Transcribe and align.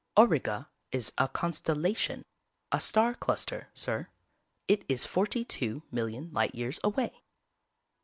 "Auriga 0.17 0.67
is 0.91 1.13
a 1.19 1.27
constellation, 1.27 2.25
a 2.71 2.79
star 2.79 3.13
cluster, 3.13 3.67
sir. 3.75 4.07
It 4.67 4.83
is 4.89 5.05
forty 5.05 5.45
two 5.45 5.83
million 5.91 6.31
light 6.33 6.55
years 6.55 6.79
away." 6.83 7.21